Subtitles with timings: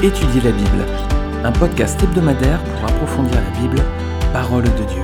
[0.00, 0.84] Étudier la Bible,
[1.42, 3.82] un podcast hebdomadaire pour approfondir la Bible,
[4.32, 5.02] parole de Dieu.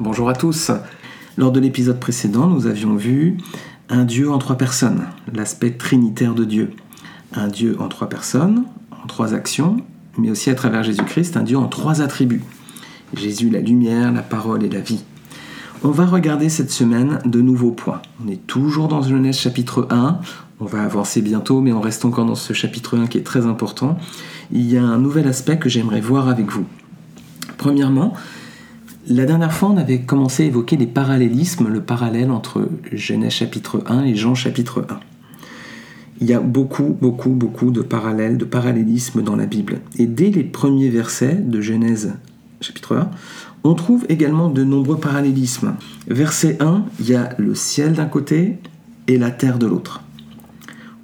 [0.00, 0.70] Bonjour à tous.
[1.36, 3.36] Lors de l'épisode précédent, nous avions vu
[3.90, 6.70] un Dieu en trois personnes, l'aspect trinitaire de Dieu.
[7.34, 9.76] Un Dieu en trois personnes, en trois actions,
[10.16, 12.44] mais aussi à travers Jésus-Christ, un Dieu en trois attributs.
[13.12, 15.04] Jésus, la lumière, la parole et la vie.
[15.86, 18.00] On va regarder cette semaine de nouveaux points.
[18.24, 20.18] On est toujours dans Genèse chapitre 1.
[20.58, 23.44] On va avancer bientôt, mais on reste encore dans ce chapitre 1 qui est très
[23.44, 23.98] important.
[24.50, 26.64] Il y a un nouvel aspect que j'aimerais voir avec vous.
[27.58, 28.14] Premièrement,
[29.08, 33.82] la dernière fois, on avait commencé à évoquer les parallélismes, le parallèle entre Genèse chapitre
[33.86, 35.00] 1 et Jean chapitre 1.
[36.22, 39.80] Il y a beaucoup, beaucoup, beaucoup de parallèles, de parallélismes dans la Bible.
[39.98, 42.14] Et dès les premiers versets de Genèse
[42.62, 43.10] chapitre 1,
[43.64, 45.74] on trouve également de nombreux parallélismes.
[46.06, 48.58] Verset 1, il y a le ciel d'un côté
[49.08, 50.02] et la terre de l'autre.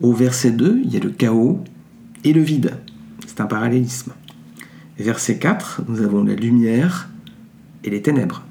[0.03, 1.65] Au verset 2, il y a le chaos
[2.23, 2.77] et le vide.
[3.27, 4.13] C'est un parallélisme.
[4.99, 7.09] Verset 4, nous avons la lumière
[7.83, 8.43] et les ténèbres.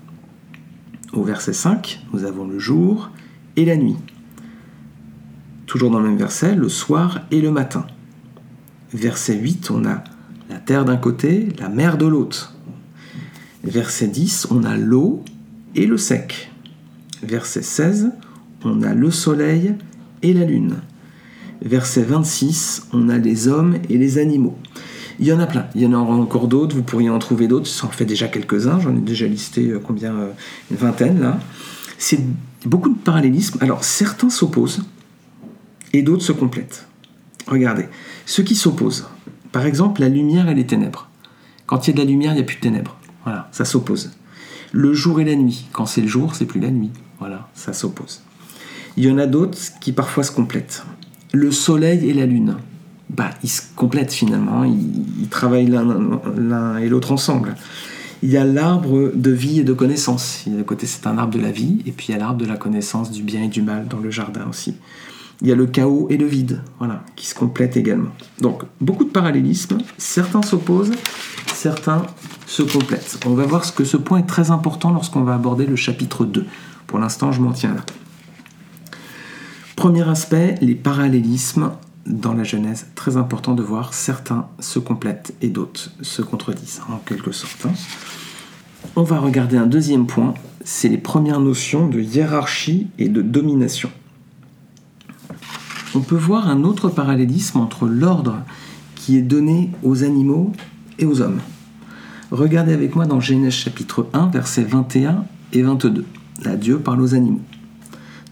[1.13, 3.11] Au verset 5, nous avons le jour
[3.55, 3.97] et la nuit.
[5.67, 7.85] Toujours dans le même verset, le soir et le matin.
[8.91, 10.03] Verset 8, on a
[10.49, 12.55] la terre d'un côté, la mer de l'autre.
[13.63, 15.23] Verset 10, on a l'eau
[15.75, 16.51] et le sec.
[17.21, 18.11] Verset 16,
[18.63, 19.75] on a le soleil
[20.21, 20.77] et la lune.
[21.61, 24.57] Verset 26, on a les hommes et les animaux.
[25.19, 27.49] Il y en a plein, il y en a encore d'autres, vous pourriez en trouver
[27.49, 30.31] d'autres, ça en fait déjà quelques-uns, j'en ai déjà listé euh, combien euh,
[30.71, 31.37] Une vingtaine là.
[31.97, 32.21] C'est
[32.65, 33.57] beaucoup de parallélismes.
[33.59, 34.85] Alors certains s'opposent
[35.91, 36.87] et d'autres se complètent.
[37.47, 37.85] Regardez,
[38.25, 39.09] ceux qui s'opposent,
[39.51, 41.09] par exemple la lumière et les ténèbres.
[41.65, 42.98] Quand il y a de la lumière, il n'y a plus de ténèbres.
[43.23, 44.11] Voilà, ça s'oppose.
[44.71, 45.67] Le jour et la nuit.
[45.71, 46.91] Quand c'est le jour, c'est plus la nuit.
[47.19, 48.21] Voilà, ça s'oppose.
[48.97, 50.83] Il y en a d'autres qui parfois se complètent.
[51.33, 52.57] Le soleil et la lune.
[53.09, 57.55] Bah, ils se complètent finalement, ils, travaillent l'un et l'autre ensemble.
[58.21, 60.45] Il y a l'arbre de vie et de connaissance.
[60.59, 62.45] A côté, c'est un arbre de la vie, et puis il y a l'arbre de
[62.45, 64.75] la connaissance du bien et du mal dans le jardin aussi.
[65.41, 68.11] Il y a le chaos et le vide, voilà, qui se complètent également.
[68.41, 69.77] Donc, beaucoup de parallélismes.
[69.97, 70.91] Certains s'opposent,
[71.53, 72.05] certains
[72.49, 73.19] se complètent.
[73.27, 76.25] On va voir ce que ce point est très important lorsqu'on va aborder le chapitre
[76.25, 76.47] 2.
[76.87, 77.81] Pour l'instant, je m'en tiens là.
[79.75, 81.71] Premier aspect, les parallélismes
[82.07, 82.87] dans la Genèse.
[82.95, 87.67] Très important de voir, certains se complètent et d'autres se contredisent, en quelque sorte.
[87.67, 87.73] Hein.
[88.95, 90.33] On va regarder un deuxième point,
[90.65, 93.91] c'est les premières notions de hiérarchie et de domination.
[95.93, 98.39] On peut voir un autre parallélisme entre l'ordre
[98.95, 100.51] qui est donné aux animaux
[100.97, 101.41] et aux hommes.
[102.31, 106.05] Regardez avec moi dans Genèse chapitre 1, versets 21 et 22.
[106.43, 107.41] Là, Dieu parle aux animaux.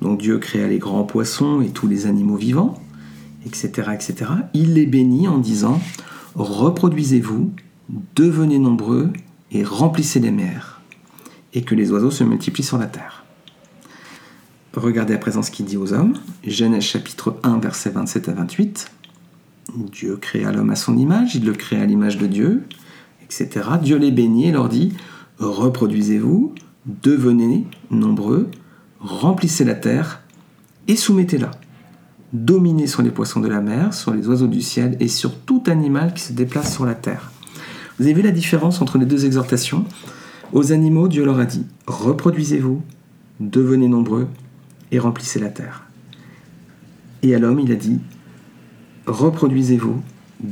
[0.02, 2.80] Donc Dieu créa les grands poissons et tous les animaux vivants,
[3.48, 4.32] etc., etc.
[4.54, 5.82] Il les bénit en disant
[6.36, 7.52] Reproduisez-vous,
[8.16, 9.12] devenez nombreux
[9.52, 10.80] et remplissez les mers,
[11.56, 13.26] et que les oiseaux se multiplient sur la terre.
[14.76, 16.14] Regardez à présent ce qu'il dit aux hommes.
[16.46, 18.92] Genèse chapitre 1, versets 27 à 28.
[19.92, 22.64] Dieu créa l'homme à son image, il le créa à l'image de Dieu
[23.28, 23.68] etc.
[23.82, 24.94] Dieu les bénit et leur dit
[25.40, 26.56] Reproduisez-vous,
[26.86, 28.50] devenez nombreux,
[29.00, 30.22] remplissez la terre
[30.88, 31.52] et soumettez-la.
[32.34, 35.64] Dominez sur les poissons de la mer, sur les oiseaux du ciel et sur tout
[35.68, 37.32] animal qui se déplace sur la terre.
[38.00, 39.86] Vous avez vu la différence entre les deux exhortations?
[40.54, 42.82] Aux animaux, Dieu leur a dit Reproduisez-vous,
[43.40, 44.28] devenez nombreux
[44.92, 45.86] et remplissez la terre.
[47.22, 48.00] Et à l'homme, il a dit
[49.08, 50.02] Reproduisez-vous,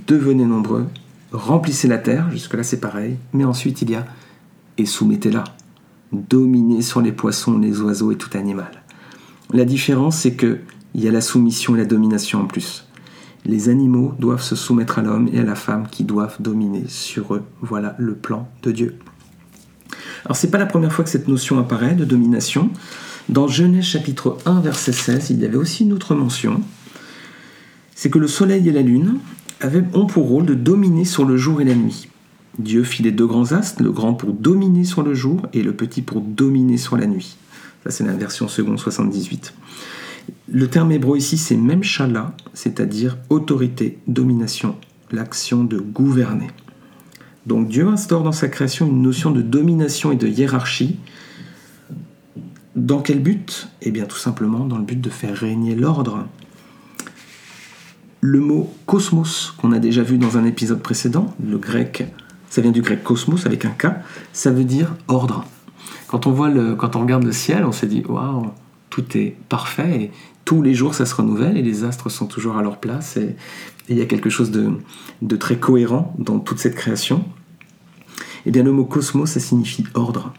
[0.07, 0.87] devenez nombreux
[1.35, 4.05] remplissez la terre, jusque-là c'est pareil, mais ensuite il y a
[4.77, 5.43] et soumettez-la,
[6.11, 8.83] dominez sur les poissons, les oiseaux et tout animal.
[9.53, 10.59] La différence c'est que
[10.93, 12.87] il y a la soumission et la domination en plus.
[13.45, 17.35] Les animaux doivent se soumettre à l'homme et à la femme qui doivent dominer sur
[17.35, 17.43] eux.
[17.61, 18.97] Voilà le plan de Dieu.
[20.23, 22.71] Alors c'est pas la première fois que cette notion apparaît de domination.
[23.29, 26.61] Dans Genèse chapitre 1 verset 16, il y avait aussi une autre mention.
[27.93, 29.19] C'est que le soleil et la lune
[29.93, 32.07] ont pour rôle de dominer sur le jour et la nuit.
[32.59, 35.73] Dieu fit les deux grands astres, le grand pour dominer sur le jour et le
[35.73, 37.37] petit pour dominer sur la nuit.
[37.83, 39.53] Ça, c'est la version seconde 78.
[40.47, 44.75] Le terme hébreu ici, c'est même shala, c'est-à-dire autorité, domination,
[45.11, 46.47] l'action de gouverner.
[47.45, 50.97] Donc Dieu instaure dans sa création une notion de domination et de hiérarchie.
[52.75, 53.69] Dans quel but?
[53.81, 56.27] Eh bien tout simplement dans le but de faire régner l'ordre,
[58.25, 62.07] le mot cosmos, qu'on a déjà vu dans un épisode précédent, le grec,
[62.49, 63.87] ça vient du grec cosmos avec un K,
[64.33, 65.45] ça veut dire ordre.
[66.07, 68.47] Quand on, voit le, quand on regarde le ciel, on s'est dit, waouh,
[68.89, 70.11] tout est parfait et
[70.43, 73.35] tous les jours ça se renouvelle et les astres sont toujours à leur place et
[73.89, 74.71] il y a quelque chose de,
[75.21, 77.17] de, très cohérent dans toute cette création.
[77.17, 80.33] Et eh bien le mot cosmos, ça signifie ordre.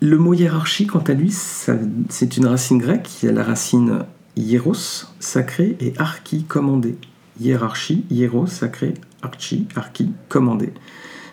[0.00, 4.04] Le mot hiérarchie, quant à lui, c'est une racine grecque qui a la racine
[4.36, 6.96] hieros, sacré, et archi, commandé.
[7.40, 10.72] Hiérarchie, hieros, sacré, archi, archi, commandé.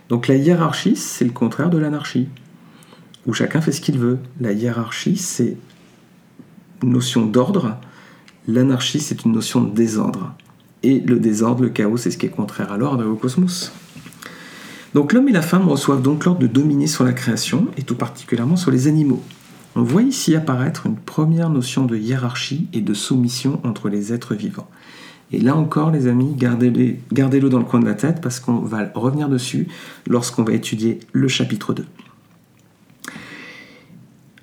[0.10, 2.30] Donc la hiérarchie, c'est le contraire de l'anarchie,
[3.26, 4.20] où chacun fait ce qu'il veut.
[4.40, 5.58] La hiérarchie, c'est
[6.82, 7.78] une notion d'ordre,
[8.48, 10.34] l'anarchie, c'est une notion de désordre.
[10.84, 13.72] Et le désordre, le chaos, c'est ce qui est contraire à l'ordre et au cosmos.
[14.94, 17.96] Donc l'homme et la femme reçoivent donc l'ordre de dominer sur la création, et tout
[17.96, 19.22] particulièrement sur les animaux.
[19.78, 24.34] On voit ici apparaître une première notion de hiérarchie et de soumission entre les êtres
[24.34, 24.68] vivants.
[25.32, 28.90] Et là encore, les amis, gardez-le dans le coin de la tête parce qu'on va
[28.96, 29.68] revenir dessus
[30.08, 31.86] lorsqu'on va étudier le chapitre 2.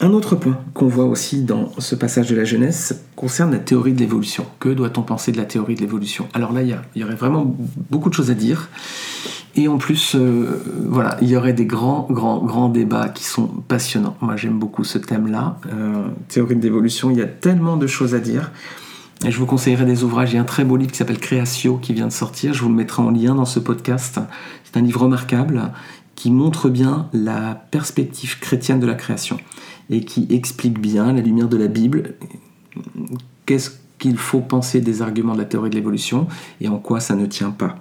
[0.01, 3.93] Un autre point qu'on voit aussi dans ce passage de la Genèse concerne la théorie
[3.93, 4.45] de l'évolution.
[4.59, 6.27] Que doit-on penser de la théorie de l'évolution?
[6.35, 7.57] Alors là, il y, aurait vraiment
[7.91, 8.69] beaucoup de choses à dire.
[9.55, 13.47] Et en plus, euh, voilà, il y aurait des grands, grands, grands débats qui sont
[13.47, 14.17] passionnants.
[14.21, 15.59] Moi, j'aime beaucoup ce thème-là.
[15.73, 18.51] Euh, théorie de l'évolution, il y a tellement de choses à dire.
[19.25, 20.33] Et je vous conseillerais des ouvrages.
[20.33, 22.53] Il y a un très beau livre qui s'appelle Créatio qui vient de sortir.
[22.53, 24.19] Je vous le mettrai en lien dans ce podcast.
[24.65, 25.71] C'est un livre remarquable
[26.17, 29.39] qui montre bien la perspective chrétienne de la création
[29.91, 32.15] et qui explique bien la lumière de la Bible.
[33.47, 36.27] Qu'est-ce qu'il faut penser des arguments de la théorie de l'évolution
[36.61, 37.77] et en quoi ça ne tient pas.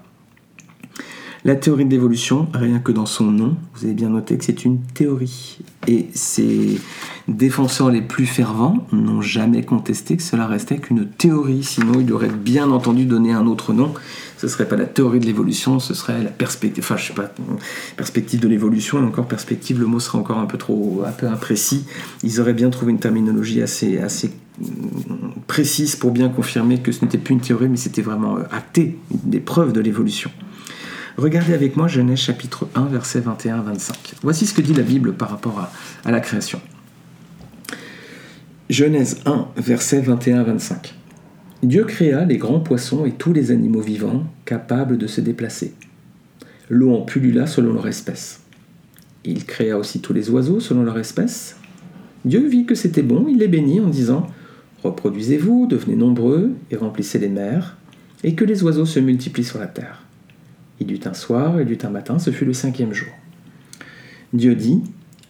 [1.46, 4.64] La théorie de l'évolution, rien que dans son nom, vous avez bien noté que c'est
[4.64, 5.60] une théorie.
[5.90, 6.80] Et ses
[7.28, 12.30] défenseurs les plus fervents n'ont jamais contesté que cela restait qu'une théorie, sinon il aurait
[12.30, 13.94] bien entendu donner un autre nom.
[14.44, 17.32] Ce serait pas la théorie de l'évolution, ce serait la perspective, enfin je sais pas,
[17.96, 21.28] perspective de l'évolution, et encore perspective, le mot serait encore un peu trop, un peu
[21.28, 21.86] imprécis.
[22.24, 24.02] Ils auraient bien trouvé une terminologie assez,
[24.60, 24.66] mm,
[25.48, 28.98] précise pour bien confirmer que ce n'était plus une théorie, mais c'était vraiment euh, acté,
[29.12, 30.30] des preuves de l'évolution.
[31.16, 34.16] Regardez avec moi Genèse chapitre 1, versets 21 à 25.
[34.24, 35.70] Voici ce que dit la Bible par rapport
[36.04, 36.60] à, la création.
[38.70, 40.96] Genèse 1, versets 21 à 25.
[41.64, 45.74] Dieu créa les grands poissons et tous les animaux vivants capables de se déplacer.
[46.70, 48.42] L'eau en pullula selon leur espèce.
[49.24, 51.56] Il créa aussi tous les oiseaux selon leur espèce.
[52.26, 54.28] Dieu vit que c'était bon, il les bénit en disant
[54.84, 57.78] Reproduisez-vous, devenez nombreux et remplissez les mers,
[58.26, 60.04] et que les oiseaux se multiplient sur la terre.
[60.82, 63.14] Il eut un soir, il eut un matin, ce fut le cinquième jour.
[64.34, 64.82] Dieu dit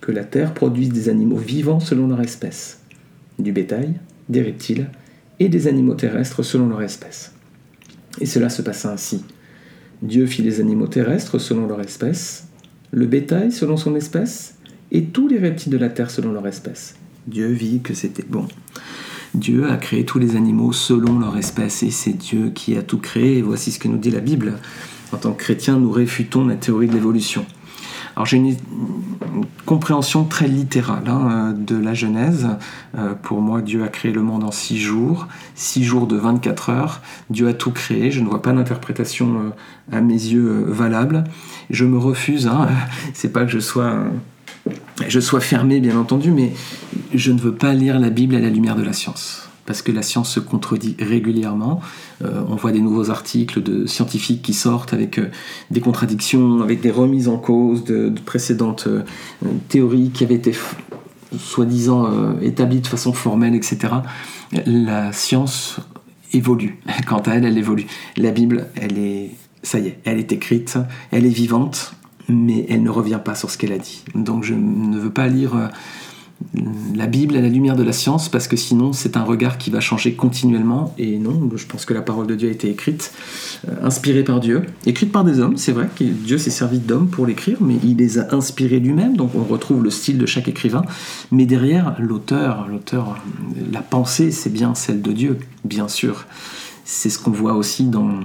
[0.01, 2.81] que la terre produise des animaux vivants selon leur espèce,
[3.38, 3.94] du bétail,
[4.29, 4.88] des reptiles
[5.44, 7.34] et des animaux terrestres selon leur espèce.
[8.22, 9.24] Et cela se passa ainsi.
[10.01, 12.48] Dieu fit les animaux terrestres selon leur espèce,
[12.92, 14.56] le bétail selon son espèce,
[14.92, 16.95] et tous les reptiles de la terre selon leur espèce.
[17.28, 18.48] Dieu vit que c'était bon.
[19.34, 23.00] Dieu a créé tous les animaux selon leur espèce, et c'est Dieu qui a tout
[23.00, 24.60] créé, voici ce que nous dit la Bible
[25.13, 27.46] en tant que chrétien, nous réfutons la théorie de l'évolution.
[28.15, 28.56] Alors j'ai une,
[29.65, 32.48] compréhension très littérale hein, de la Genèse.
[32.98, 36.69] Euh, pour moi, Dieu a créé le monde en six jours, six jours de 24
[36.69, 37.01] heures.
[37.30, 38.12] Dieu a tout créé.
[38.12, 39.54] Je ne vois pas d'interprétation
[39.92, 41.24] euh, à mes yeux euh, valable.
[41.69, 42.48] Je me refuse.
[42.48, 42.67] Hein,
[43.13, 43.96] c'est pas que je sois
[45.08, 46.53] je sois fermé, bien entendu, mais
[47.13, 49.91] je ne veux pas lire la Bible à la lumière de la science parce que
[49.91, 51.82] la science se contredit régulièrement.
[52.24, 55.29] Euh, on voit des nouveaux articles de scientifiques qui sortent avec euh,
[55.72, 59.03] des contradictions, avec des remises en cause de, précédentes euh,
[59.70, 60.53] théories qui avaient été
[61.38, 63.91] soi-disant établies de façon formelle, etc.
[64.67, 65.77] La science
[66.32, 66.79] évolue.
[67.08, 67.88] Quant à elle, elle évolue.
[68.17, 69.32] La Bible, elle est,
[69.63, 70.77] ça y est, elle est écrite,
[71.10, 71.96] elle est vivante,
[72.29, 74.03] mais elle ne revient pas sur ce qu'elle a dit.
[74.13, 75.72] Donc je ne veux pas lire
[76.95, 79.69] la Bible à la lumière de la science, parce que sinon c'est un regard qui
[79.69, 80.93] va changer continuellement.
[80.97, 83.12] Et non, je pense que la parole de Dieu a été écrite,
[83.67, 87.07] euh, inspirée par Dieu, écrite par des hommes, c'est vrai que Dieu s'est servi d'hommes
[87.07, 90.47] pour l'écrire, mais il les a inspirés lui-même, donc on retrouve le style de chaque
[90.47, 90.83] écrivain.
[91.31, 93.17] Mais derrière, l'auteur, l'auteur,
[93.71, 96.25] la pensée, c'est bien celle de Dieu, bien sûr.
[96.85, 98.19] C'est ce qu'on voit aussi dans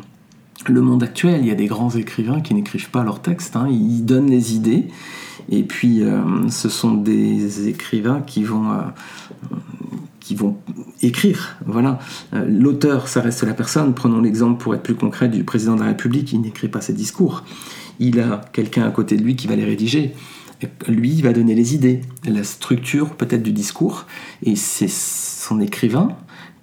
[0.73, 1.41] le monde actuel.
[1.41, 3.69] Il y a des grands écrivains qui n'écrivent pas leurs textes, hein.
[3.71, 4.89] ils donnent les idées
[5.51, 10.51] et puis, euh, ce sont des écrivains qui vont, euh,
[11.01, 11.57] écrire.
[11.65, 11.99] Voilà.
[12.35, 13.95] Euh, l'auteur, ça reste la personne.
[13.95, 16.33] Prenons l'exemple, pour être plus concret, du président de la République.
[16.33, 17.45] Il n'écrit pas ses discours.
[17.99, 20.15] Il a quelqu'un à côté de lui qui va les rédiger.
[20.87, 24.07] Lui, il va donner les idées, la structure peut-être du discours.
[24.43, 26.17] Et c'est son écrivain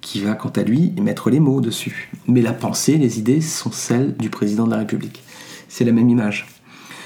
[0.06, 2.12] qui va, quant à lui, mettre les mots dessus.
[2.28, 5.24] Mais la pensée, les idées sont celles du président de la République.
[5.68, 6.46] C'est la même image.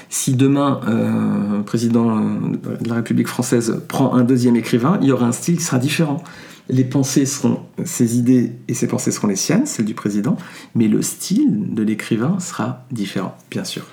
[0.09, 5.11] Si demain, euh, un président de la République française prend un deuxième écrivain, il y
[5.11, 6.23] aura un style qui sera différent.
[6.69, 10.37] Les pensées seront ses idées et ses pensées seront les siennes, celles du président,
[10.75, 13.87] mais le style de l'écrivain sera différent, bien sûr.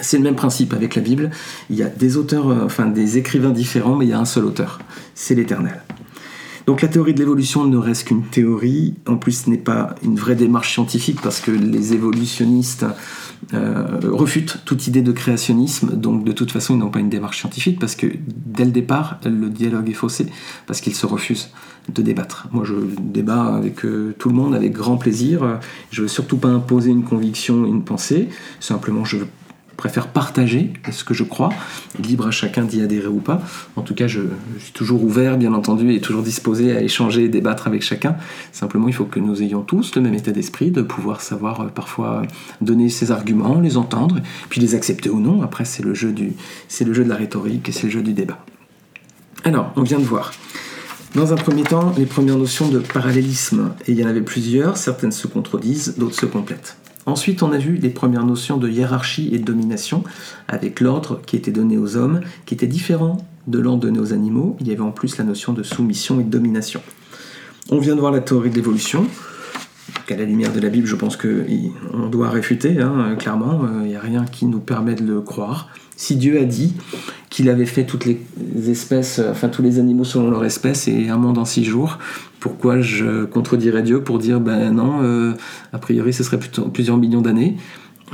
[0.00, 1.30] C'est le même principe avec la Bible.
[1.68, 4.24] Il y a des auteurs, euh, enfin des écrivains différents, mais il y a un
[4.24, 4.78] seul auteur.
[5.16, 5.82] C'est l'Éternel.
[6.66, 8.94] Donc la théorie de l'évolution ne reste qu'une théorie.
[9.06, 12.86] En plus, ce n'est pas une vraie démarche scientifique parce que les évolutionnistes
[13.52, 15.94] euh, refutent toute idée de créationnisme.
[15.96, 19.20] Donc de toute façon, ils n'ont pas une démarche scientifique parce que dès le départ,
[19.26, 20.26] le dialogue est faussé
[20.66, 21.50] parce qu'ils se refusent
[21.92, 22.48] de débattre.
[22.52, 25.60] Moi, je débat avec euh, tout le monde avec grand plaisir.
[25.90, 28.30] Je veux surtout pas imposer une conviction, une pensée.
[28.58, 29.18] Simplement, je
[29.76, 31.50] préfère partager ce que je crois,
[31.98, 33.42] libre à chacun d'y adhérer ou pas.
[33.76, 34.20] En tout cas, je,
[34.58, 38.16] suis toujours ouvert, bien entendu, et toujours disposé à échanger et débattre avec chacun.
[38.52, 41.66] Simplement, il faut que nous ayons tous le même état d'esprit, de pouvoir savoir euh,
[41.68, 42.22] parfois
[42.60, 45.42] donner ses arguments, les entendre, puis les accepter ou non.
[45.42, 45.94] Après, c'est le
[46.68, 48.38] c'est le jeu de la rhétorique et c'est le jeu du débat.
[49.44, 50.32] Alors, on vient de voir.
[51.14, 54.76] Dans un premier temps, les premières notions de parallélisme, et il y en avait plusieurs,
[54.76, 56.76] certaines se contredisent, d'autres se complètent.
[57.06, 60.04] Ensuite, on a vu les premières notions de hiérarchie et de domination,
[60.48, 64.56] avec l'ordre qui était donné aux hommes, qui était différent de l'ordre donné aux animaux.
[64.60, 66.80] Il y avait en plus la notion de soumission et de domination.
[67.70, 69.06] On vient de voir la théorie de l'évolution,
[70.06, 73.62] qu'à la lumière de la Bible, je pense qu'on doit réfuter, hein, clairement.
[73.82, 75.68] Il n'y a rien qui nous permet de le croire.
[75.96, 76.74] Si Dieu a dit
[77.30, 78.20] qu'il avait fait toutes les
[78.68, 81.98] espèces, enfin tous les animaux selon leur espèce et un monde en six jours,
[82.40, 85.32] pourquoi je contredirais Dieu pour dire ben non, euh,
[85.72, 86.38] a priori ce serait
[86.72, 87.56] plusieurs millions d'années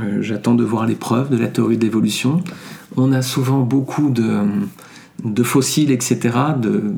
[0.00, 2.42] euh, J'attends de voir les preuves de la théorie d'évolution.
[2.96, 4.42] On a souvent beaucoup de,
[5.24, 6.94] de fossiles, etc., de,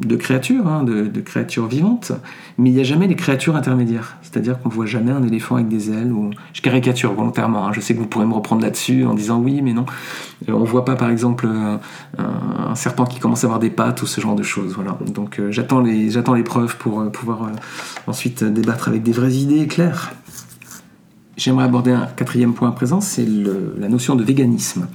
[0.00, 2.12] de créatures, hein, de, créatures vivantes,
[2.56, 4.16] mais il n'y a jamais les créatures intermédiaires.
[4.22, 6.12] C'est-à-dire qu'on ne voit jamais un éléphant avec des ailes.
[6.52, 7.72] Je caricature volontairement, hein.
[7.72, 9.86] je sais que vous pourrez me reprendre là-dessus en disant oui, mais non.
[10.48, 11.76] Euh, on ne voit pas par exemple euh,
[12.18, 14.76] un, serpent qui commence à avoir des pattes ou ce genre de choses.
[15.12, 17.50] Donc euh, j'attends les, j'attends les preuves pour pouvoir
[18.06, 20.12] ensuite débattre avec des vraies idées claires.
[21.36, 24.88] J'aimerais aborder un quatrième point à présent, c'est la notion de véganisme.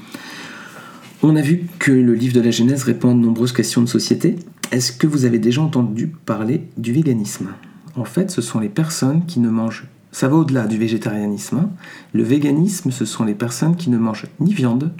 [1.25, 3.87] On a vu que le livre de la Genèse répond à de nombreuses questions de
[3.87, 4.35] société.
[4.73, 7.49] Est-ce que vous avez déjà entendu parler du véganisme?
[7.95, 9.85] En fait, ce sont les personnes qui ne mangent...
[10.11, 11.57] Ça va au-delà du végétarianisme.
[11.57, 11.69] Hein.
[12.11, 14.91] Le véganisme, ce sont les personnes qui ne mangent ni viande,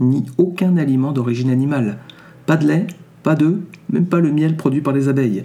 [0.00, 1.98] ni aucun aliment d'origine animale.
[2.46, 2.88] Pas de lait,
[3.22, 5.44] pas d'œufs, même pas le miel produit par les abeilles.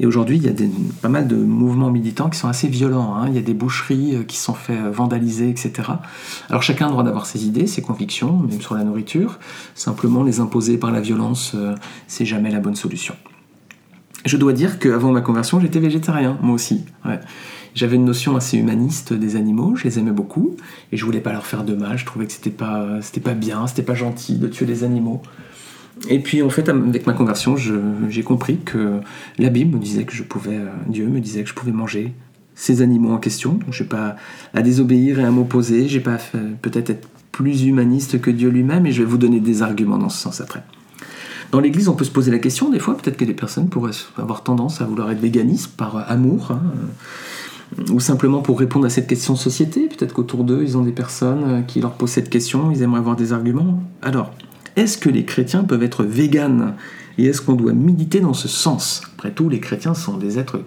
[0.00, 0.52] Et aujourd'hui, il y a
[1.02, 3.14] pas mal de mouvements militants qui sont assez violents.
[3.14, 3.28] Hein.
[3.28, 5.72] Il y a des boucheries euh, qui sont fait euh, vandaliser, etc.
[6.48, 9.38] Alors chacun a le droit d'avoir ses idées, ses convictions, même sur la nourriture.
[9.76, 11.76] Simplement, les imposer par la violence, euh,
[12.08, 13.14] c'est jamais la bonne solution.
[14.24, 16.84] Je dois dire qu'avant ma conversion, j'étais végétarien, moi aussi.
[17.74, 20.56] J'avais une notion assez humaniste des animaux, je les aimais beaucoup,
[20.92, 23.66] et je voulais pas leur faire de mal, je trouvais que c'était pas, pas bien,
[23.66, 25.20] c'était pas gentil de tuer les animaux.
[26.08, 29.00] Et puis en fait, avec ma conversion, j'ai compris que
[29.38, 32.12] la Bible me disait que je pouvais, euh, Dieu me disait que je pouvais manger
[32.54, 33.58] ces animaux en question.
[33.70, 34.16] Je n'ai pas
[34.52, 35.88] à désobéir et à m'opposer.
[35.88, 36.18] J'ai pas
[36.62, 38.86] peut-être être plus humaniste que Dieu lui-même.
[38.86, 40.62] Et je vais vous donner des arguments dans ce sens après.
[41.50, 42.96] Dans l'Église, on peut se poser la question des fois.
[42.96, 46.50] Peut-être que des personnes pourraient avoir tendance à vouloir être véganistes par amour.
[46.50, 46.62] Hein,
[47.90, 49.88] ou simplement pour répondre à cette question société.
[49.88, 53.16] Peut-être qu'autour d'eux, ils ont des personnes qui leur posent cette question, ils aimeraient avoir
[53.16, 53.82] des arguments.
[54.02, 54.32] Alors,
[54.76, 56.74] est-ce que les chrétiens peuvent être véganes
[57.18, 59.02] Et est-ce qu'on doit militer dans ce sens?
[59.14, 60.62] Après tout, les chrétiens sont des êtres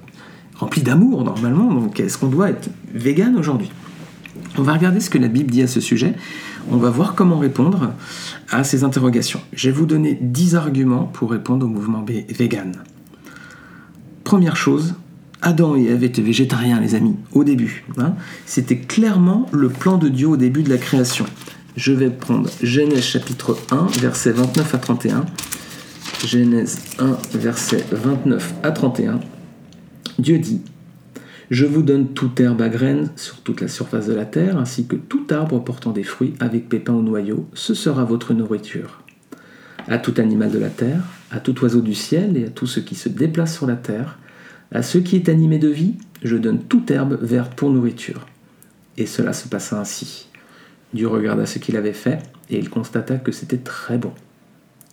[0.56, 3.70] remplis d'amour normalement, donc est-ce qu'on doit être vegan aujourd'hui?
[4.58, 6.16] On va regarder ce que la Bible dit à ce sujet.
[6.72, 7.94] On va voir comment répondre
[8.50, 9.42] à ces interrogations.
[9.54, 12.72] Je vais vous donner 10 arguments pour répondre au mouvement vegan.
[14.24, 14.96] Première chose,
[15.42, 17.86] Adam et Ève étaient végétariens, les amis, au début.
[17.98, 18.16] Hein.
[18.46, 21.26] C'était clairement le plan de Dieu au début de la création
[21.78, 25.26] je vais prendre Genèse chapitre 1, versets 29 à 31.
[26.26, 29.20] Genèse 1, versets 29 à 31.
[30.18, 30.62] Dieu dit
[31.52, 34.88] Je vous donne toute herbe à graines sur toute la surface de la terre, ainsi
[34.88, 39.04] que tout arbre portant des fruits avec pépins au noyau, ce sera votre nourriture.
[39.88, 42.80] À tout animal de la terre, à tout oiseau du ciel et à tout ce
[42.80, 44.18] qui se déplace sur la terre,
[44.72, 45.94] à ce qui est animé de vie,
[46.24, 48.26] je donne toute herbe verte pour nourriture.
[48.98, 50.27] Et cela se passa ainsi.
[50.94, 54.13] Dieu regarda ce qu'il avait fait, et il constata que c'était très bon.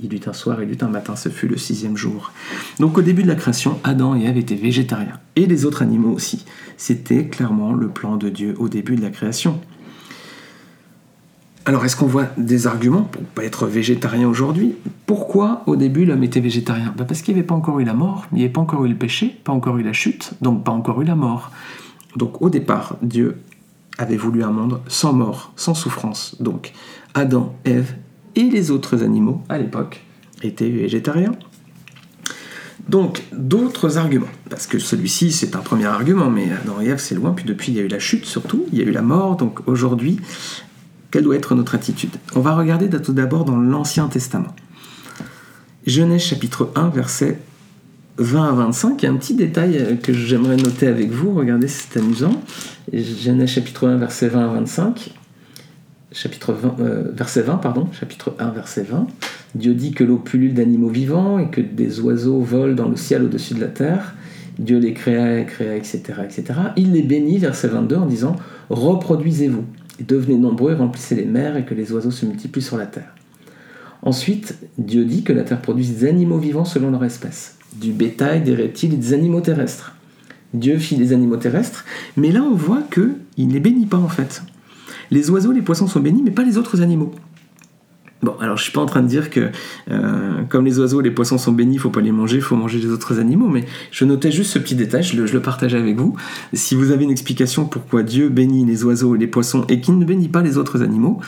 [0.01, 2.33] Il eut un soir il eut un matin, ce fut le sixième jour.
[2.81, 6.13] Donc au début de la création, Adam et Ève étaient végétariens, et les autres animaux
[6.13, 6.45] aussi.
[6.77, 9.61] C'était clairement le plan de Dieu au début de la création.
[11.67, 14.75] Alors est-ce qu'on voit des arguments pour ne pas être végétarien aujourd'hui?
[15.07, 16.93] Pourquoi au début l'homme était végétarien?
[16.97, 18.85] Bah, Parce qu'il n'y avait pas encore eu la mort, il n'y avait pas encore
[18.85, 21.53] eu le péché, pas encore eu la chute, donc pas encore eu la mort.
[22.17, 23.39] Donc au départ, Dieu
[23.99, 26.37] avait voulu un monde sans mort, sans souffrance.
[26.41, 26.73] Donc
[27.15, 27.95] Adam, Ève
[28.37, 30.03] et les autres animaux à l'époque
[30.43, 31.33] étaient végétariens.
[32.89, 37.15] Donc, d'autres arguments, parce que celui-ci c'est un premier argument, mais Adam et Ève c'est
[37.15, 39.01] loin, puis depuis il y a eu la chute surtout, il y a eu la
[39.01, 40.21] mort, donc aujourd'hui,
[41.11, 42.11] quelle doit être notre attitude?
[42.35, 44.55] On va regarder tout d'abord dans l'Ancien Testament.
[45.87, 47.41] Genèse chapitre 1, verset
[48.19, 51.35] 20 à 25, il y a un petit détail euh, que j'aimerais noter avec vous,
[51.35, 52.43] regardez c'est amusant.
[52.93, 55.15] Genèse chapitre 1, verset 20 à 25
[56.15, 59.07] chapitre 20, euh, verset 20, pardon, chapitre 1, verset 20.
[59.55, 63.25] Dieu dit que l'eau pullule d'animaux vivants et que des oiseaux volent dans le ciel
[63.25, 64.15] au-dessus de la terre.
[64.59, 66.45] Dieu les créa, créa, etc., etc.
[66.77, 68.37] Il les bénit, verset 22, en disant
[68.71, 69.65] Reproduisez-vous,
[70.01, 72.87] et devenez nombreux et remplissez les mers, et que les oiseaux se multiplient sur la
[72.87, 73.13] terre.
[74.03, 78.43] Ensuite, Dieu dit que la terre produit des animaux vivants selon leur espèce, du bétail,
[78.43, 79.95] des reptiles et des animaux terrestres.
[80.53, 81.85] Dieu fit des animaux terrestres,
[82.17, 84.43] mais là on voit qu'il ne les bénit pas en fait.
[85.11, 87.15] Les oiseaux, les poissons sont bénis, mais pas les autres animaux.
[88.25, 89.51] Bon, alors je suis pas en train de dire que
[89.91, 92.57] euh, comme les oiseaux, les poissons sont bénis, il faut pas les manger, il faut
[92.57, 95.97] manger les autres animaux, mais je notais juste ce petit détail, je le, partageais avec
[95.97, 96.17] vous.
[96.55, 99.99] Si vous avez une explication pourquoi Dieu bénit les oiseaux et les poissons et qu'il
[99.99, 101.21] ne bénit pas les autres animaux,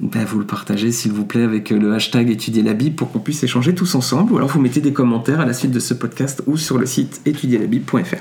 [0.00, 3.18] ben vous le partagez s'il vous plaît avec le hashtag étudier la Bible pour qu'on
[3.18, 5.94] puisse échanger tous ensemble, ou alors vous mettez des commentaires à la suite de ce
[5.94, 8.16] podcast ou sur le site étudierlabible.fr.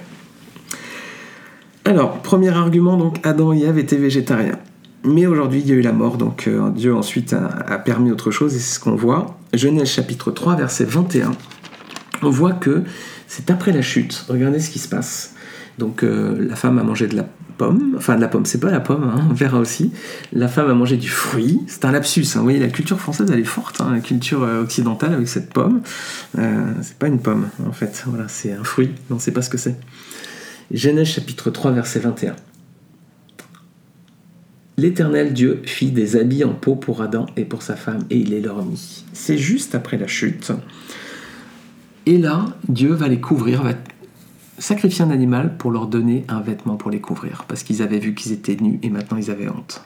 [1.84, 4.58] Alors, premier argument, donc Adam et Ève étaient végétariens.
[5.04, 8.32] Mais aujourd'hui, il y a eu la mort, donc euh, Dieu ensuite a, permis autre
[8.32, 9.38] chose, et c'est ce qu'on voit.
[9.54, 11.34] Genèse chapitre 3, verset 21.
[12.24, 12.84] On voit que
[13.28, 14.26] c'est après la chute.
[14.30, 15.35] Regardez ce qui se passe.
[15.78, 17.28] Donc euh, la femme a mangé de la
[17.58, 19.92] pomme, enfin de la pomme, c'est pas la pomme, hein, on verra aussi.
[20.34, 22.26] La femme a mangé du fruit, c'est un lapsus.
[22.36, 22.40] Hein.
[22.40, 25.54] Vous voyez, la culture française elle est forte, hein, la culture euh, occidentale avec cette
[25.54, 25.82] pomme.
[26.34, 29.50] c'est pas une pomme en fait, voilà, c'est un fruit, on ne sait pas ce
[29.50, 29.76] que c'est.
[30.72, 32.36] Genèse chapitre 3, verset 21.
[34.78, 38.32] L'Éternel Dieu fit des habits en peau pour Adam et pour sa femme, et il
[38.32, 39.06] les leur mit.
[39.14, 40.52] C'est juste après la chute.
[42.06, 43.64] Et là, Dieu va les couvrir,
[44.58, 48.14] sacrifier un animal pour leur donner un vêtement pour les couvrir, parce qu'ils avaient vu
[48.14, 49.84] qu'ils étaient nus et maintenant ils avaient honte.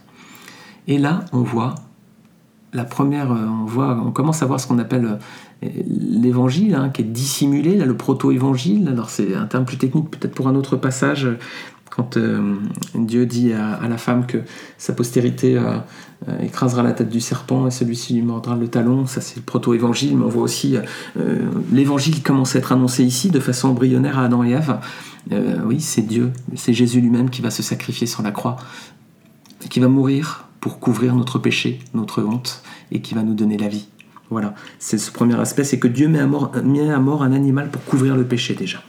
[0.87, 1.75] Et là, on voit
[2.73, 5.15] la première, euh, on voit, on commence à voir ce qu'on appelle euh,
[5.61, 8.87] l'évangile, hein, qui est dissimulé, là, le proto-évangile.
[8.87, 11.27] Alors c'est un terme plus technique peut-être pour un autre passage,
[11.89, 12.55] quand euh,
[12.95, 14.37] Dieu dit à, la femme que
[14.77, 15.79] sa postérité euh,
[16.27, 19.41] euh, écrasera la tête du serpent et celui-ci lui mordra le talon, ça c'est le
[19.41, 20.77] proto-évangile, mais on voit aussi
[21.71, 24.77] l'évangile commence à être annoncé ici de façon embryonnaire à Adam et Ève.
[25.65, 28.57] oui, c'est Dieu, c'est Jésus lui-même qui va se sacrifier sur la croix,
[29.69, 33.67] qui va mourir pour couvrir notre péché, notre honte, et qui va nous donner la
[33.67, 33.87] vie.
[34.29, 38.15] Voilà, c'est ce premier aspect, c'est que Dieu met à, mort, un animal pour couvrir
[38.15, 38.83] le péché déjà.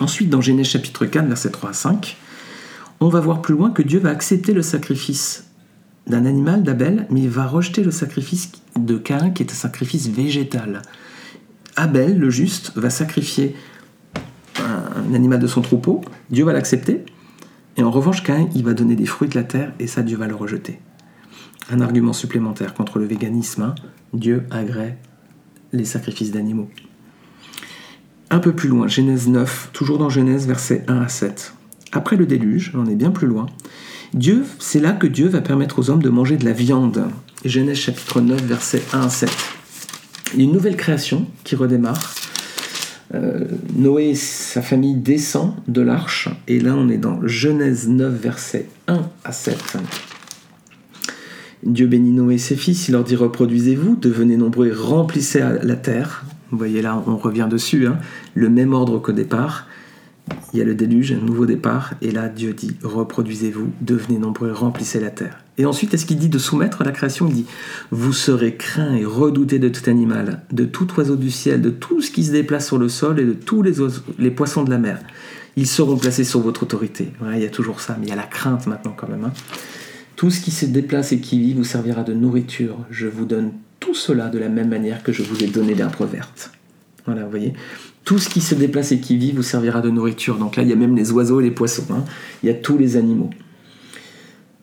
[0.00, 2.16] Ensuite, dans Genèse chapitre 4, verset 3 à 5,
[3.00, 5.44] on va voir plus loin que Dieu va accepter le sacrifice
[6.06, 10.08] d'un animal d'Abel, mais il va rejeter le sacrifice de Cain, qui est un sacrifice
[10.08, 10.82] végétal.
[11.76, 13.56] Abel, le juste, va sacrifier
[14.56, 17.04] un animal de son troupeau, Dieu va l'accepter,
[17.76, 20.16] et en revanche, Cain, il va donner des fruits de la terre, et ça, Dieu
[20.16, 20.78] va le rejeter.
[21.70, 23.74] Un argument supplémentaire contre le véganisme, hein.
[24.12, 24.94] Dieu agrée
[25.72, 26.68] les sacrifices d'animaux.
[28.30, 31.54] Un peu plus loin, Genèse 9, toujours dans Genèse, versets 1 à 7.
[31.92, 33.46] Après le déluge, on est bien plus loin,
[34.14, 37.08] Dieu, c'est là que Dieu va permettre aux hommes de manger de la viande.
[37.44, 39.28] Genèse chapitre 9, versets 1 à 7.
[40.34, 42.14] Il y a une nouvelle création qui redémarre.
[43.12, 48.12] Euh, Noé et sa famille descendent de l'arche, et là on est dans Genèse 9,
[48.14, 49.76] versets 1 à 7.
[51.64, 55.76] Dieu bénit Noé et ses fils, il leur dit reproduisez-vous, devenez nombreux et remplissez la
[55.76, 56.24] terre.
[56.50, 57.98] Vous voyez là, on revient dessus, hein.
[58.34, 59.66] le même ordre qu'au départ.
[60.52, 64.52] Il y a le déluge, un nouveau départ, et là Dieu dit reproduisez-vous, devenez nombreux,
[64.52, 65.44] remplissez la terre.
[65.58, 67.28] Et ensuite, est-ce qu'il dit de soumettre à la création?
[67.28, 67.46] Il dit
[67.90, 72.00] vous serez craints et redoutés de tout animal, de tout oiseau du ciel, de tout
[72.00, 73.74] ce qui se déplace sur le sol et de tous les,
[74.18, 74.98] les poissons de la mer.
[75.56, 77.12] Ils seront placés sur votre autorité.
[77.34, 79.24] il y a toujours ça, mais il y a la crainte maintenant quand même.
[79.24, 79.32] Hein.
[80.16, 82.76] Tout ce qui se déplace et qui vit vous servira de nourriture.
[82.90, 86.08] Je vous donne tout cela de la même manière que je vous ai donné l'herbe
[86.10, 86.52] verte.
[87.04, 87.52] Voilà, vous voyez
[88.04, 90.38] Tout ce qui se déplace et qui vit vous servira de nourriture.
[90.38, 91.86] Donc là, il y a même les oiseaux et les poissons.
[91.90, 92.04] Hein.
[92.42, 93.30] Il y a tous les animaux.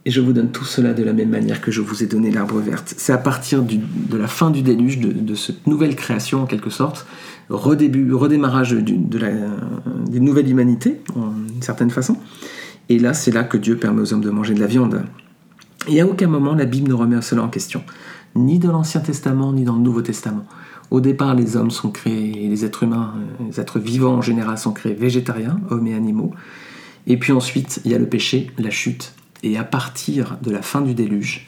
[0.04, 2.32] Et je vous donne tout cela de la même manière que je vous ai donné
[2.32, 2.96] l'arbre verte.
[2.98, 7.06] C'est à partir de la fin du déluge, de, cette nouvelle création en quelque sorte,
[7.50, 12.18] redébut, redémarrage de d'une nouvelle humanité, en une certaine façon.
[12.90, 15.04] Et là, c'est là que Dieu permet aux hommes de manger de la viande.
[15.88, 17.84] Et à aucun moment la Bible ne remet cela en question
[18.36, 20.46] ni dans l'Ancien Testament, ni dans le Nouveau Testament.
[20.90, 23.14] Au départ, les hommes sont créés, les êtres humains,
[23.46, 26.32] les êtres vivants en général sont créés végétariens, hommes et animaux.
[27.08, 29.14] Et puis ensuite, il y a le péché, la chute.
[29.44, 31.48] Et à partir de la fin du déluge,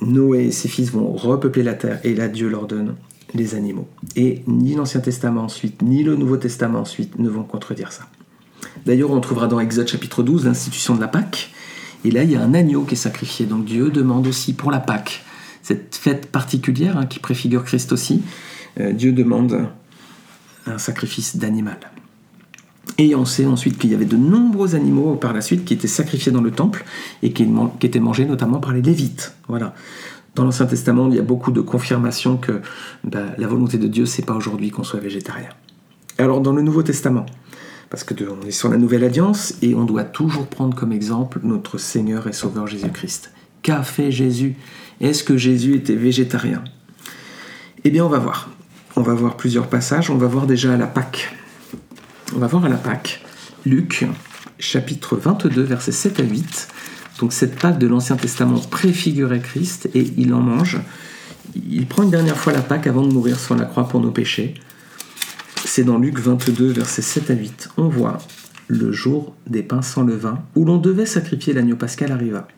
[0.00, 2.96] Noé et ses fils vont repeupler la terre et là Dieu leur donne
[3.34, 3.86] les animaux.
[4.16, 8.08] Et ni l'Ancien Testament ensuite, ni le Nouveau Testament ensuite ne vont contredire ça.
[8.84, 11.52] D'ailleurs, on trouvera dans Exode chapitre 12 l'institution de la Pâque.
[12.04, 13.46] Et là, il y a un agneau qui est sacrifié.
[13.46, 15.24] Donc Dieu demande aussi pour la Pâque,
[15.62, 18.22] cette fête particulière hein, qui préfigure Christ aussi,
[18.80, 19.68] euh, Dieu demande
[20.66, 21.78] un sacrifice d'animal.
[22.98, 25.88] Et on sait ensuite qu'il y avait de nombreux animaux par la suite qui étaient
[25.88, 26.84] sacrifiés dans le temple
[27.22, 27.48] et qui,
[27.82, 29.34] étaient mangés notamment par les Lévites.
[29.48, 29.74] Voilà.
[30.34, 32.60] Dans l'Ancien Testament, il y a beaucoup de confirmations que
[33.04, 35.48] bah, la volonté de Dieu, c'est pas aujourd'hui qu'on soit végétarien.
[36.18, 37.26] Alors dans le Nouveau Testament,
[37.92, 41.40] parce que on est sur la Nouvelle Alliance et on doit toujours prendre comme exemple
[41.42, 43.32] notre Seigneur et Sauveur Jésus-Christ.
[43.60, 44.56] Qu'a fait Jésus?
[45.02, 46.64] Est-ce que Jésus était végétarien?
[47.84, 48.48] Eh bien, on va voir.
[48.96, 50.08] On va voir plusieurs passages.
[50.08, 51.36] On va voir déjà à la Pâque.
[52.34, 53.22] On va voir à la Pâque,
[53.66, 54.06] Luc,
[54.58, 56.68] chapitre 22, versets 7 à 8.
[57.18, 60.80] Donc cette Pâque de l'Ancien Testament préfigurait Christ et il en mange.
[61.54, 64.12] Il prend une dernière fois la Pâque avant de mourir sur la croix pour nos
[64.12, 64.54] péchés.
[65.64, 67.70] C'est dans Luc 22, versets 7 à 8.
[67.76, 68.18] On voit
[68.68, 72.48] le jour des pains sans levain, où l'on devait sacrifier l'agneau pascal arriva.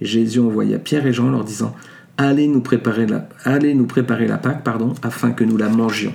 [0.00, 1.74] Jésus envoya Pierre et Jean leur disant
[2.16, 6.14] Allez nous préparer la, allez nous préparer la Pâque, pardon, afin que nous la mangions.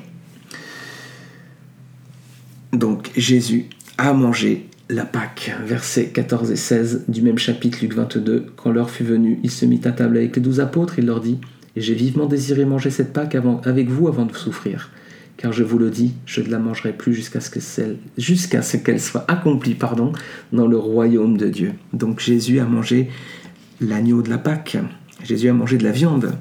[2.73, 5.55] Donc Jésus a mangé la Pâque.
[5.63, 8.47] Versets 14 et 16 du même chapitre, Luc 22.
[8.55, 10.99] Quand l'heure fut venue, il se mit à table avec les douze apôtres.
[10.99, 11.39] Il leur dit
[11.75, 14.89] J'ai vivement désiré manger cette Pâque avec vous avant de souffrir.
[15.37, 19.75] Car je vous le dis, je ne la mangerai plus jusqu'à ce qu'elle soit accomplie,
[19.75, 20.13] pardon,
[20.53, 21.73] dans le royaume de Dieu.
[21.91, 23.09] Donc Jésus a mangé
[23.81, 24.77] l'agneau de la Pâque.
[25.23, 26.37] Jésus a mangé de la viande.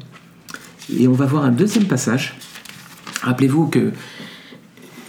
[0.96, 2.36] Et on va voir un deuxième passage.
[3.22, 3.90] Rappelez-vous que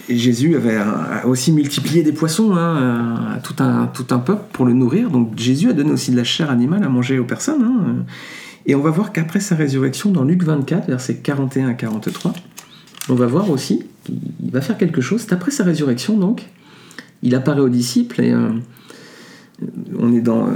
[0.08, 0.78] Jésus avait
[1.24, 5.10] aussi multiplié des poissons hein, à tout un, tout un peuple pour le nourrir.
[5.10, 7.62] Donc Jésus a donné aussi de la chair animale à manger aux personnes.
[7.62, 8.04] Hein.
[8.66, 12.34] Et on va voir qu'après sa résurrection, dans Luc 24, versets 41 à 43,
[13.08, 15.22] on va voir aussi qu'il va faire quelque chose.
[15.22, 16.46] C'est après sa résurrection, donc,
[17.22, 18.50] il apparaît aux disciples et euh,
[19.98, 20.52] on est dans euh,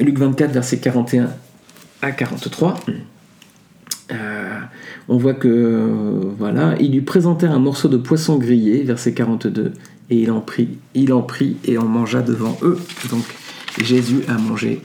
[0.00, 1.30] Luc 24, versets 41
[2.02, 2.80] à 43
[5.10, 9.72] on voit que voilà, il lui présentait un morceau de poisson grillé, verset 42,
[10.08, 12.78] et il en prit, il en prit et en mangea devant eux.
[13.10, 13.24] Donc
[13.82, 14.82] Jésus a mangé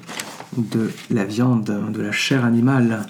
[0.58, 3.06] de la viande, de la chair animale.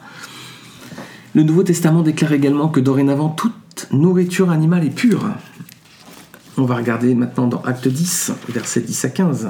[1.33, 3.55] Le Nouveau Testament déclare également que dorénavant toute
[3.91, 5.29] nourriture animale est pure.
[6.57, 9.49] On va regarder maintenant dans Acte 10, verset 10 à 15.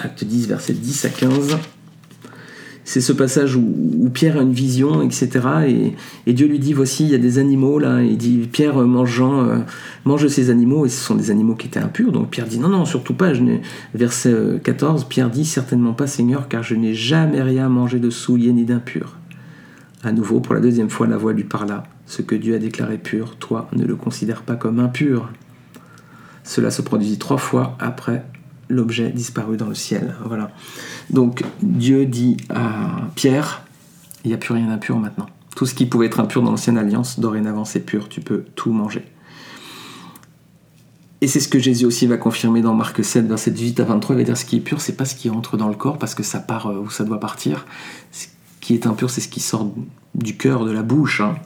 [0.00, 1.56] Acte 10, verset 10 à 15
[2.86, 5.94] c'est ce passage où, Pierre a une vision, etc.
[6.26, 8.00] Et, Dieu lui dit voici, il y a des animaux là.
[8.00, 9.58] Et dit Pierre mangeant, euh,
[10.04, 12.12] mange ces animaux, et ce sont des animaux qui étaient impurs.
[12.12, 13.34] Donc Pierre dit non, non, surtout pas.
[13.34, 13.42] Je
[13.94, 18.08] Verset 14, euh, Pierre dit certainement pas, Seigneur, car je n'ai jamais rien mangé de
[18.08, 19.16] souillé ni d'impur.
[20.04, 22.98] À nouveau, pour la deuxième fois, la voix lui parla Ce que Dieu a déclaré
[22.98, 25.30] pur, toi ne le considères pas comme impur.
[26.44, 28.24] Cela se produisit trois fois après
[28.68, 30.14] l'objet disparu dans le ciel.
[30.24, 30.50] Voilà.
[31.10, 33.62] Donc Dieu dit à Pierre,
[34.24, 35.26] il n'y a plus rien d'impur maintenant.
[35.54, 38.72] Tout ce qui pouvait être impur dans l'ancienne alliance, dorénavant c'est pur, tu peux tout
[38.72, 39.04] manger.
[41.22, 44.14] Et c'est ce que Jésus aussi va confirmer dans Marc 7, verset 18 à 23.
[44.14, 45.98] Il va dire ce qui est pur, c'est pas ce qui entre dans le corps
[45.98, 47.66] parce que ça part euh, où ça doit partir.
[48.12, 48.26] Ce
[48.60, 49.72] qui est impur, c'est ce qui sort
[50.14, 51.22] du cœur, de la bouche.
[51.22, 51.36] Hein.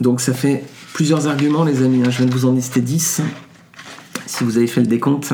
[0.00, 2.02] Donc ça fait plusieurs arguments, les amis.
[2.04, 2.10] Hein.
[2.10, 3.22] Je viens de vous en lister 10.
[4.26, 5.32] Si vous avez fait le décompte,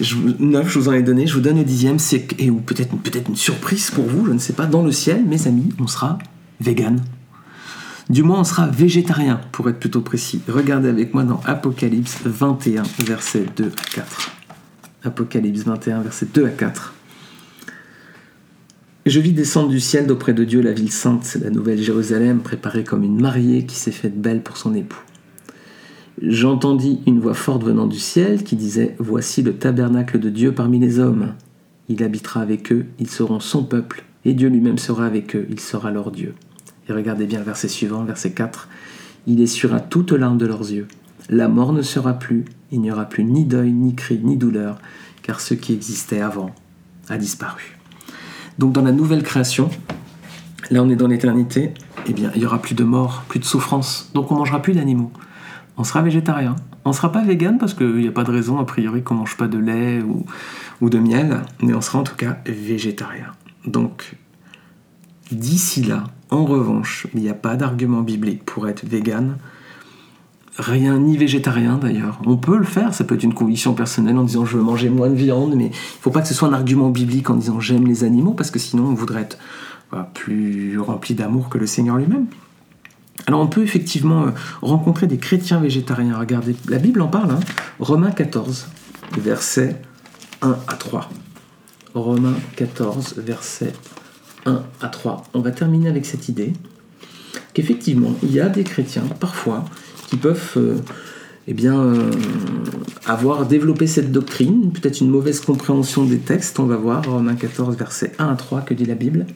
[0.00, 3.28] je, 9, je vous en ai donné, je vous donne le dixième, c'est, et, peut-être
[3.28, 6.18] une surprise pour vous, je ne sais pas, dans le ciel, mes amis, on sera
[6.60, 7.00] vegan.
[8.10, 10.40] Du moins, on sera végétarien, pour être plutôt précis.
[10.48, 14.30] Regardez avec moi dans Apocalypse 21, versets 2 à 4.
[15.04, 16.94] Apocalypse 21, versets 2 à 4.
[19.06, 22.82] Je vis descendre du ciel d'auprès de Dieu la ville sainte, la nouvelle Jérusalem, préparée
[22.82, 25.00] comme une mariée qui s'est faite belle pour son époux.
[26.20, 30.80] J'entendis une voix forte venant du ciel qui disait Voici le tabernacle de Dieu parmi
[30.80, 31.34] les hommes.
[31.88, 35.60] Il habitera avec eux, ils seront son peuple, et Dieu lui-même sera avec eux, il
[35.60, 36.34] sera leur Dieu.
[36.88, 38.68] Et regardez bien le verset suivant, verset 4.
[39.28, 40.88] Il essuiera toute larme de leurs yeux.
[41.30, 44.80] La mort ne sera plus, il n'y aura plus ni deuil, ni cri, ni douleur,
[45.22, 46.52] car ce qui existait avant
[47.08, 47.75] a disparu.
[48.58, 49.70] Donc dans la nouvelle création,
[50.70, 51.74] là on est dans l'éternité,
[52.06, 54.74] eh bien il n'y aura plus de mort, plus de souffrance, donc on mangera plus
[54.74, 55.12] d'animaux
[55.76, 56.56] on sera végétarien.
[56.84, 59.36] On sera pas vegan parce qu'il n'y a pas de raison, a priori, qu'on mange
[59.36, 60.24] pas de lait ou,
[60.80, 63.32] ou de miel, mais on sera en tout cas végétarien.
[63.66, 64.16] Donc,
[65.30, 69.36] d'ici là, en revanche, il n'y a pas d'argument biblique pour être vegan.
[70.58, 72.18] Rien ni végétarien d'ailleurs.
[72.26, 74.88] On peut le faire, ça peut être une conviction personnelle en disant je veux manger
[74.88, 77.36] moins de viande, mais il ne faut pas que ce soit un argument biblique en
[77.36, 79.38] disant j'aime les animaux, parce que sinon on voudrait être
[80.14, 82.26] plus rempli d'amour que le Seigneur lui-même.
[83.26, 84.30] Alors on peut effectivement euh,
[84.62, 86.18] rencontrer des chrétiens végétariens.
[86.18, 87.40] Regardez, la Bible en parle, hein.
[87.78, 88.68] Romains 14,
[89.18, 89.80] versets
[90.42, 91.08] 1 à 3.
[91.94, 93.72] Romains 14, versets
[94.44, 95.24] 1 à 3.
[95.34, 96.52] On va terminer avec cette idée
[97.54, 99.64] qu'effectivement, il y a des chrétiens, parfois,
[100.06, 100.76] qui peuvent euh,
[101.48, 102.10] eh bien, euh,
[103.04, 106.58] avoir développé cette doctrine, peut-être une mauvaise compréhension des textes.
[106.58, 109.26] On va voir Romains 14, versets 1 à 3, que dit la Bible.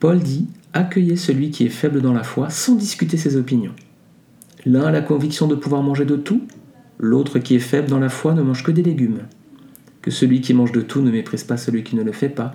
[0.00, 3.72] Paul dit Accueillez celui qui est faible dans la foi sans discuter ses opinions.
[4.66, 6.42] L'un a la conviction de pouvoir manger de tout,
[6.98, 9.20] l'autre qui est faible dans la foi ne mange que des légumes.
[10.02, 12.52] Que celui qui mange de tout ne méprise pas celui qui ne le fait pas,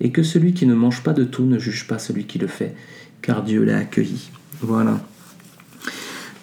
[0.00, 2.46] et que celui qui ne mange pas de tout ne juge pas celui qui le
[2.46, 2.74] fait,
[3.20, 4.30] car Dieu l'a accueilli.
[4.60, 5.00] Voilà.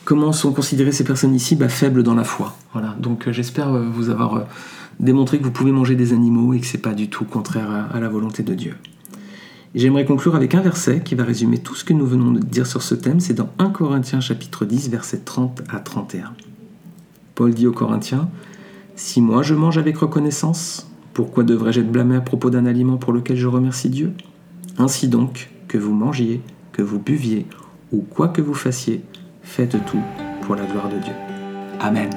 [0.06, 2.58] Comment sont considérées ces personnes ici bah, Faibles dans la foi.
[2.74, 2.96] Voilà.
[3.00, 4.42] Donc euh, j'espère euh, vous avoir euh,
[5.00, 8.00] démontré que vous pouvez manger des animaux et que c'est pas du tout contraire à
[8.00, 8.76] la volonté de Dieu.
[9.76, 12.68] J'aimerais conclure avec un verset qui va résumer tout ce que nous venons de dire
[12.68, 13.20] sur ce thème.
[13.20, 16.34] C'est dans 1 Corinthiens chapitre 10, versets 30 à 31.
[17.34, 18.30] Paul dit aux Corinthiens,
[18.96, 23.14] Si moi je mange avec reconnaissance, pourquoi devrais-je être blâmé à propos d'un aliment pour
[23.14, 24.14] lequel je remercie Dieu?
[24.78, 27.48] Ainsi donc, que vous mangiez, que vous buviez,
[27.92, 29.02] ou quoi que vous fassiez,
[29.44, 30.02] faites tout
[30.42, 31.14] pour la gloire de Dieu.
[31.80, 32.10] Amen.